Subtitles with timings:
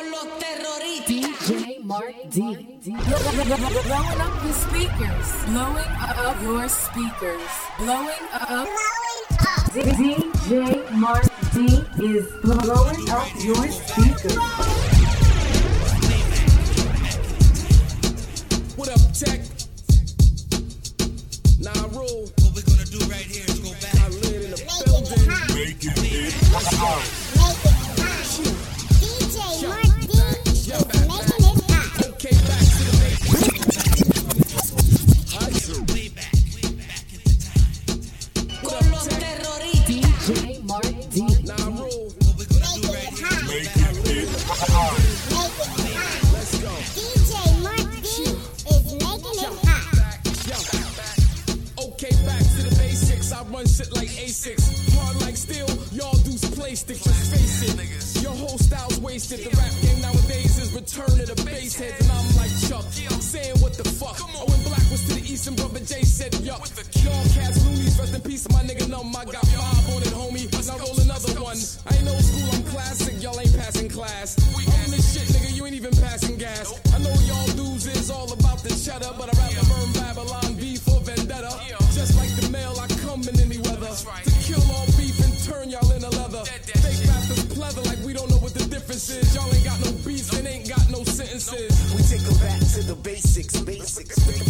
[0.00, 1.48] Con los terroristas.
[1.48, 2.40] DJ Mark D.
[2.84, 5.26] Blowing up your speakers.
[5.46, 7.50] Blowing up your speakers.
[7.78, 8.68] Blowing up.
[9.74, 14.36] DJ Mark D is blowing up your speakers.
[18.76, 19.40] What up, Tech?
[21.58, 22.30] Nah, rule.
[22.40, 23.94] What we're gonna do right here is go back.
[23.96, 24.56] I live in the
[24.86, 25.28] building.
[25.54, 26.32] Making it
[26.78, 27.29] hot.
[61.50, 62.00] Return to the base heads.
[62.00, 62.84] And I'm like Chuck.
[63.10, 64.18] I'm Saying what the fuck.
[64.48, 66.66] When black was to the east and brother Jay said yuck.
[67.04, 67.98] Y'all cats loonies.
[67.98, 69.14] Rest in peace, my nigga numb.
[69.14, 70.50] I got five on it, homie.
[70.66, 71.58] Now roll another one.
[71.86, 73.22] I ain't old school, I'm classic.
[73.22, 74.36] Y'all ain't passing class.
[74.54, 75.54] I'm this shit, nigga.
[75.56, 76.72] You ain't even passing gas.
[76.94, 80.49] I know y'all dudes is all about the cheddar, but I'd rather burn Babylon
[88.80, 89.34] know what the difference is.
[89.34, 91.94] Y'all ain't got no beats and ain't got no sentences.
[91.94, 94.16] We take them back to the basics, basics.
[94.16, 94.49] The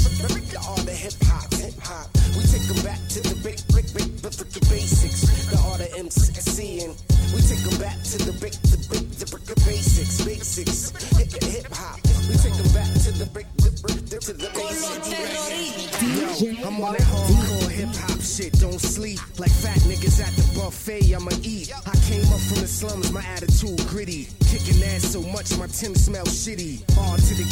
[25.60, 26.80] my Tim smell shitty.
[26.98, 27.49] R to the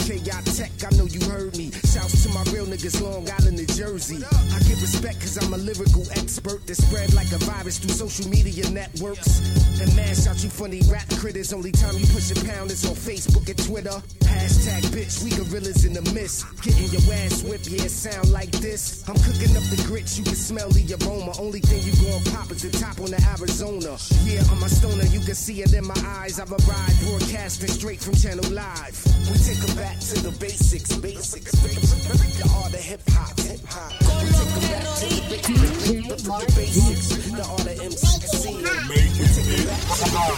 [2.79, 4.23] niggas, Long Island, New Jersey.
[4.25, 8.28] I get respect cause I'm a lyrical expert that spread like a virus through social
[8.31, 9.41] media networks.
[9.81, 11.53] And mash out you funny rap critters.
[11.53, 14.03] Only time you push a pound is on Facebook and Twitter.
[14.25, 16.47] Hashtag bitch, we gorillas in the mist.
[16.62, 19.05] Getting your ass whipped, yeah, sound like this.
[19.09, 21.33] I'm cooking up the grits, you can smell the aroma.
[21.38, 23.97] Only thing you gon' pop is the top on the Arizona.
[24.25, 26.38] Yeah, I'm a stoner, you can see it in my eyes.
[26.38, 28.97] I've arrived broadcasting straight from Channel Live.
[29.31, 31.53] We take take 'em back to the basics, basics.
[31.53, 33.93] The art of hip hop, hip hop.
[34.05, 35.43] Con los terroristas.
[35.89, 36.55] DJ Mark The D.
[36.56, 38.62] basics, the art of MCing.
[38.89, 40.37] Making it hot.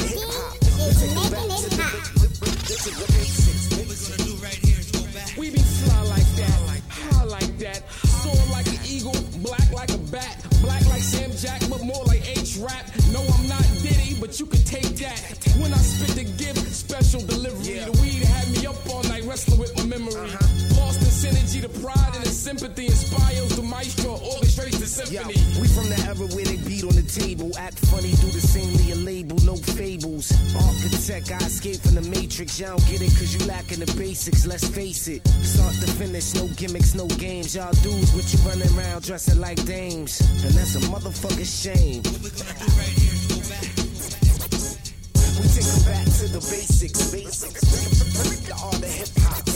[21.60, 25.62] Synergy, the pride and the sympathy inspires the maestro, orchestrates the Yo, symphony.
[25.62, 28.72] we from the era where they beat on the table, act funny, do the same
[28.78, 30.32] to your label, no fables.
[30.56, 32.60] Architect, I escape from the matrix.
[32.60, 35.26] Y'all don't get it cause you lacking the basics, let's face it.
[35.28, 37.56] Start to finish, no gimmicks, no games.
[37.56, 40.22] Y'all dudes, what you running around dressing like dames.
[40.44, 42.04] And that's a motherfucking shame.
[42.04, 43.68] What we're gonna do right here is go back.
[45.40, 47.62] We take back to the basics, basics.
[48.48, 49.49] The art of hip hop.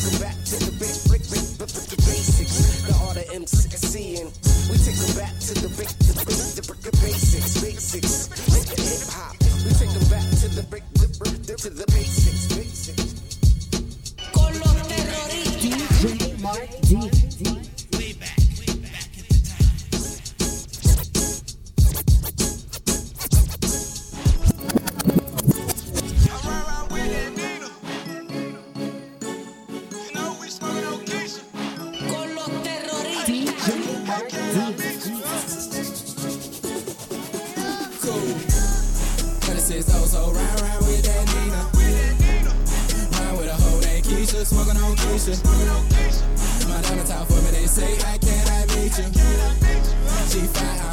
[0.00, 2.88] Take back to the big, big, big, the basics.
[2.88, 4.32] The art of MCing.
[4.72, 6.79] We take back to the big, the, big, the, the
[44.20, 46.68] Keisha, smoking on Keisha.
[46.68, 49.06] My diamond top for me, they say, I can't I meet you?
[50.28, 50.89] She fly,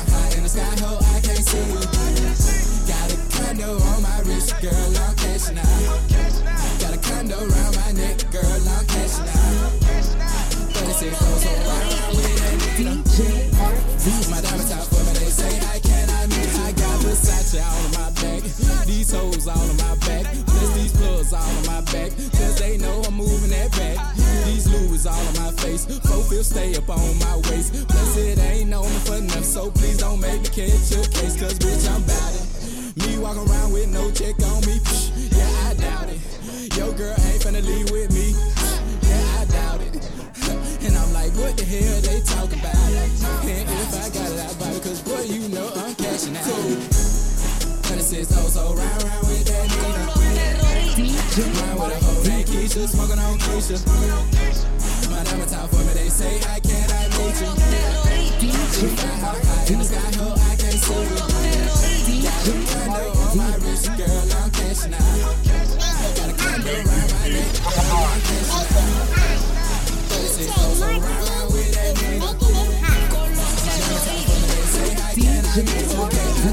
[14.07, 15.79] My diamond top for me, they say I
[16.31, 16.47] you.
[16.63, 18.41] I got Versace all on my back,
[18.85, 22.77] these hoes all on my back, plus these plugs all on my back, cause they
[22.77, 24.15] know I'm moving that back.
[24.45, 28.69] These Louis all on my face, profile stay up on my waist, plus it ain't
[28.69, 32.31] me for nothing, so please don't make me catch your case, cause bitch I'm bout
[32.31, 33.07] it.
[33.07, 34.79] Me walk around with no check on me.
[35.35, 36.77] Yeah, I doubt it.
[36.77, 38.56] Yo, girl ain't finna leave with me.
[41.37, 42.75] What the hell they talk about?
[43.45, 46.45] And if I got it, I buy it, cause boy, you know I'm cashing out.
[47.87, 50.17] It says, oh, so round, round with that nigga.
[51.37, 53.77] Round with a hoe named Keisha, smoking on Keisha.
[55.09, 57.53] My diamond top for me, they say, I can't, I meet you.
[58.77, 62.21] Fly high, high in the sky, ho, I can't see you.
[62.25, 65.01] Got a condo on my wrist, girl, I'm cashing out.
[66.17, 69.16] Got a condo around my neck, girl, I'm cashing out.
[70.37, 72.19] 36 so round, round with that nigga.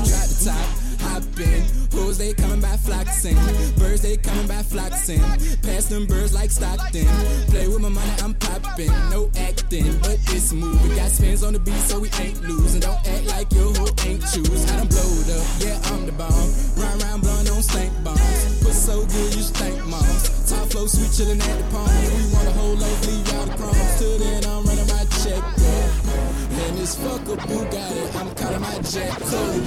[0.04, 0.66] Drop the top,
[1.00, 1.62] hop in.
[1.92, 3.83] Hoes they coming by flocking.
[4.14, 5.18] They coming by flocking.
[5.66, 7.06] Pass them birds like Stockton.
[7.50, 8.94] Play with my money, I'm popping.
[9.10, 10.52] No acting, but it's.
[10.54, 12.78] We got spins on the beat, so we ain't losing.
[12.78, 14.70] Don't act like your hoe ain't choose.
[14.70, 16.46] I done blowed up, yeah, I'm the bomb.
[16.78, 18.62] Round round blowing on stank bombs.
[18.62, 20.30] Put so good, you stank moms.
[20.46, 21.90] Top flow, sweet chillin' at the palm.
[21.90, 23.98] We want a whole loaf, leave y'all the crumbs.
[23.98, 25.42] Till then, I'm running my check.
[25.42, 29.58] And this fuck up Bugatti, I'm calling my jet cool.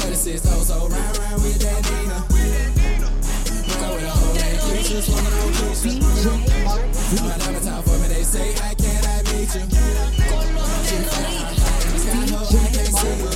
[0.00, 2.03] 36 oh, so round round with that Nina.
[4.94, 7.24] Named Keisha, swimming on Keisha.
[7.24, 9.62] My diamond top for me, they say, I can't, I meet you.
[11.98, 13.30] Sky, ho, I can't see you.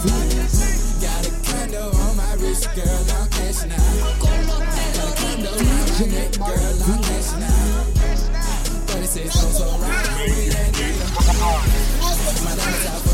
[1.01, 3.79] Got a condo on my wrist, girl, I'm cashing out.
[4.21, 4.39] Got
[4.99, 7.03] a condo around my girl, I'm
[7.43, 7.87] out.
[8.89, 9.67] 36 oh, so.
[12.45, 13.08] My diamond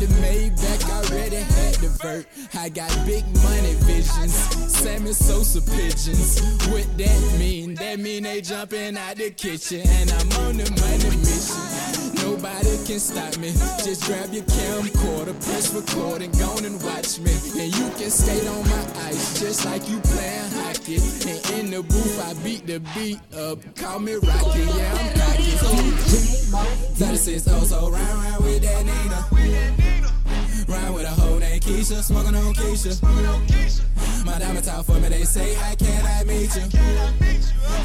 [0.00, 2.26] the Maybach, already had the vert.
[2.54, 4.32] I got big money visions,
[4.72, 6.40] Sammy Sosa pigeons.
[6.68, 7.74] What that mean?
[7.74, 11.60] That mean they jumping out the kitchen, and I'm on the money mission.
[12.24, 13.52] Nobody can stop me.
[13.84, 17.32] Just grab your camcorder, press record, and go and watch me.
[17.60, 20.96] And you can skate on my ice, just like you playing hockey.
[21.28, 23.58] And in the booth, I beat the beat up.
[23.76, 25.50] Call me Rocky, yeah, I'm cocky.
[26.96, 29.89] 36 oh, so round, round with that Nina.
[30.68, 33.00] Round with a hoe named Keisha, smoking on Keisha.
[34.24, 36.62] My diamond top for me, they say, I can't, I meet you.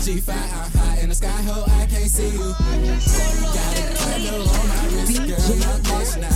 [0.04, 2.39] G5, I'm high in the sky, ho, I can't see you.
[2.39, 5.39] Got a condo on my wrist, girl,
[5.72, 6.33] I'm cashing out.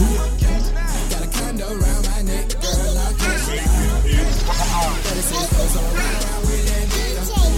[1.12, 4.00] Got a condo around my neck, girl, I'm cashing out.
[5.12, 6.88] 36 oh, so round, round with that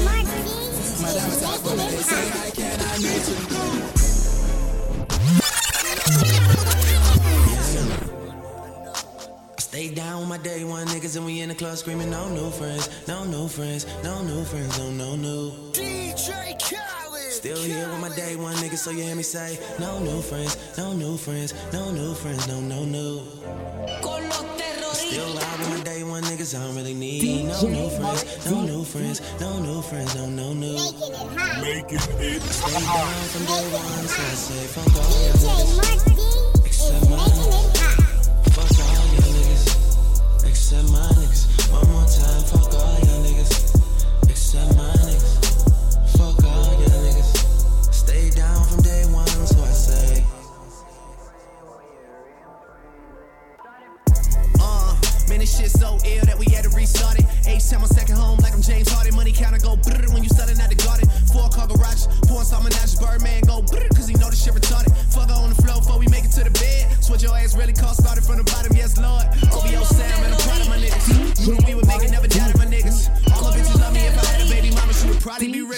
[0.06, 4.01] Marquis My diamond top for me, they say, I can't, I meet you.
[9.72, 12.52] Stay down with my day one niggas and we in the club screaming no new
[12.52, 15.50] friends, no new friends, no new friends, no no new.
[15.72, 17.32] DJ Khaled.
[17.32, 20.58] Still here with my day one niggas, so you hear me say no new friends,
[20.78, 23.22] no new friends, no new friends, no no new.
[24.04, 25.08] Con los terroristas.
[25.08, 28.62] Still ride with my day one niggas, I don't really need no new friends, no
[28.64, 30.74] new friends, no new friends, no no new.
[30.76, 31.62] making it hot.
[31.62, 36.21] Making it Stay down from day one, so I say fuck all y'all DJ niggas,
[40.72, 41.21] niggas, except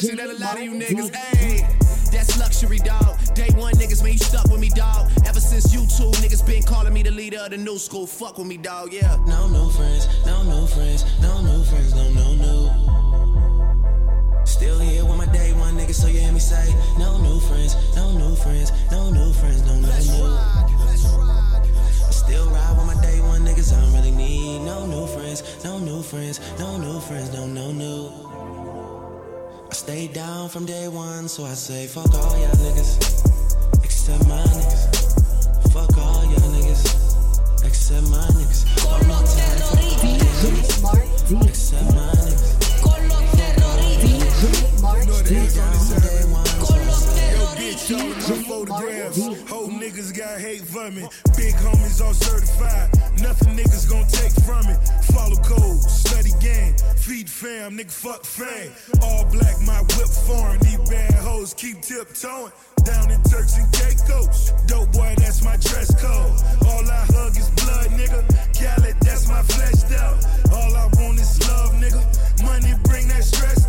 [0.10, 1.12] be than a lot of you niggas.
[1.12, 2.12] Ayy.
[2.12, 3.18] That's luxury, dog.
[3.34, 5.10] Day one niggas, man, you stuck with me, dog.
[5.26, 8.06] Ever since you two niggas been calling me the leader of the new school.
[8.06, 9.18] Fuck with me, dog, yeah.
[9.26, 12.70] No new friends, no new friends, no new friends, no no new.
[14.46, 17.76] Still here with my day one niggas, so you hear me say no new friends,
[17.96, 20.38] no new friends, no new friends, no no new.
[22.12, 25.80] Still ride with my day one niggas, I don't really need no new friends, no
[25.80, 28.33] new friends, no new friends, no no new.
[29.74, 32.94] I stay down from day one, so I say fuck all y'all niggas,
[33.84, 35.74] except my niggas.
[35.74, 38.68] Fuck all y'all niggas, except my niggas.
[38.86, 40.30] One more time, fuck all y'all
[41.34, 42.54] niggas, except my niggas.
[42.84, 43.08] Con
[45.08, 45.83] los terroristas
[47.84, 49.18] showing my photographs.
[49.50, 51.04] Whole niggas got hate for me.
[51.36, 52.90] Big homies all certified.
[53.22, 54.80] Nothing niggas gon' take from it.
[55.12, 58.72] Follow code, study game, feed fam, nigga fuck fame.
[59.02, 60.60] All black, my whip foreign.
[60.62, 62.52] These bad hoes keep tiptoeing
[62.86, 64.52] down in Turks and Caicos.
[64.68, 66.32] Dope boy, that's my dress code.
[66.68, 68.24] All I hug is blood, nigga.
[68.56, 70.18] Khaled, that's my flesh out.
[70.54, 72.02] All I want is love, nigga.
[72.44, 73.63] Money bring that stress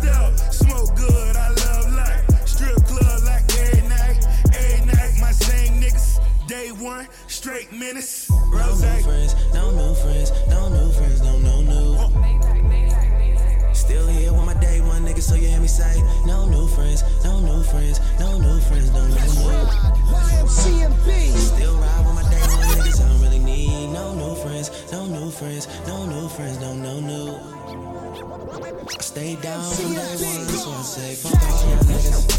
[7.75, 8.29] menace.
[8.29, 8.37] No
[8.73, 11.97] new friends, no new friends, no new friends, no, no new.
[13.73, 17.03] Still here with my day one nigga, so you hear me say, no new friends,
[17.23, 19.65] no new friends, no new friends, no, no new.
[20.09, 21.35] YMCMB.
[21.37, 25.05] Still ride with my day one niggas, I don't really need no new friends, no
[25.05, 27.37] new friends, no new friends, no, no new.
[29.01, 32.34] Stay down from day one, so I say, fuck all y'all niggas,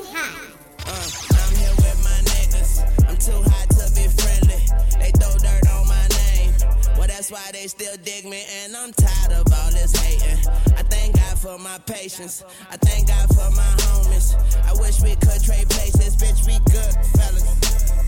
[0.00, 0.52] it hot.
[0.86, 1.08] Uh,
[1.42, 2.72] I'm here with my niggas.
[3.08, 4.60] I'm too hot to be friendly.
[4.98, 6.54] They throw dirt on my name.
[6.96, 10.38] Well, that's why they still dig me, and I'm tired of all this hating.
[10.76, 12.44] I thank God for my patience.
[12.70, 14.34] I thank God for my homies.
[14.66, 16.46] I wish we could trade places, bitch.
[16.46, 17.44] We good fellas.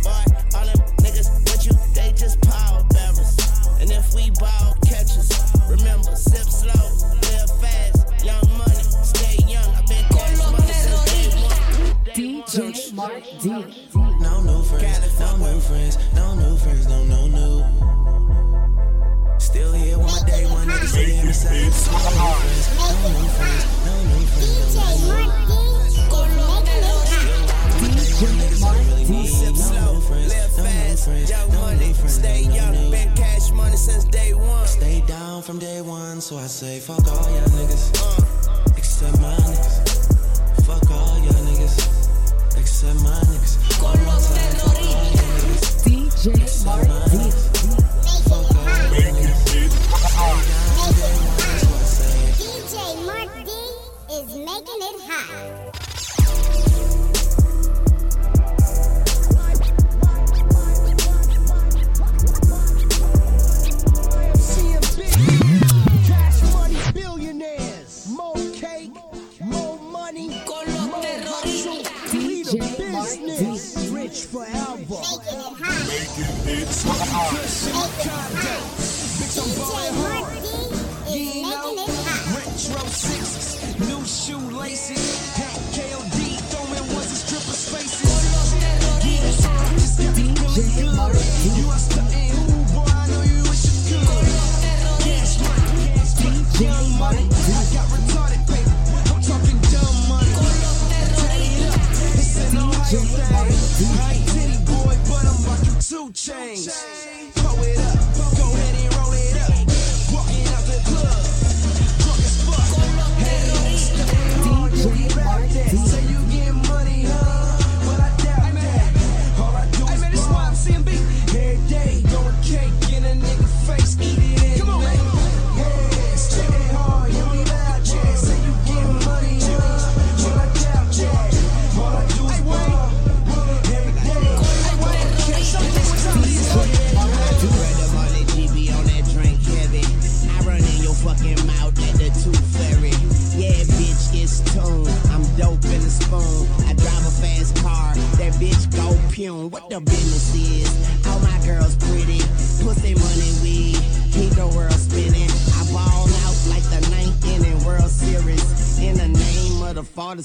[0.03, 0.25] Boy,
[0.59, 3.37] all them niggas with you, they just power bearers.
[3.81, 5.31] And if we ball catchers,
[5.69, 6.85] remember, sip slow,
[7.29, 9.65] live fast, young money, stay young.
[9.75, 11.34] I've been cash money since day.
[12.15, 13.49] DJ Mark D.
[13.49, 17.65] No new friends, no new friends, no new friends, no, no new.
[19.41, 22.71] Still here with my day one niggas, so you hear me say, no new friends,
[22.79, 25.27] no new friends, no new friends, no, DJ no new.
[25.27, 27.83] Mark D is making it hot.
[27.83, 28.79] DJ Mark
[29.09, 29.27] D.
[29.27, 32.91] Sip slow, live fast, young money, stay young.
[32.93, 34.67] Been cash money since day one.
[34.69, 37.91] Stay down from day one, so I say, fuck all y'all niggas,
[38.79, 40.65] except my niggas.
[40.65, 41.94] Fuck all y'all niggas,
[42.85, 43.83] except my niggas.
[43.83, 44.54] One more time,
[76.17, 76.69] it
[77.11, 78.44] hot.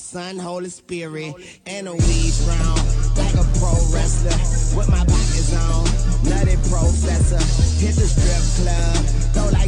[0.09, 1.35] Son, Holy Spirit.
[1.67, 2.81] And a weed strong.
[3.13, 4.33] Like a pro wrestler.
[4.75, 5.85] With my pockets on.
[6.25, 7.37] Nutty professor.
[7.77, 9.05] Hit the strip club.
[9.33, 9.58] Throw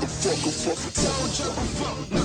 [0.00, 0.94] YMCMB.
[0.94, 2.23] Told y'all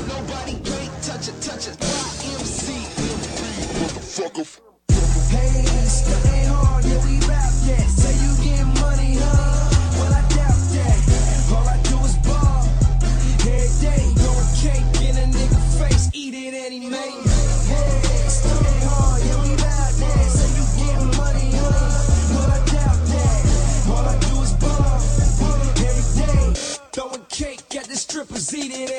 [28.50, 28.99] seated